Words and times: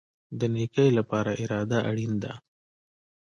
د 0.39 0.41
نیکۍ 0.55 0.89
لپاره 0.97 1.31
اراده 1.43 1.79
اړین 1.89 2.13
ده 2.23 2.33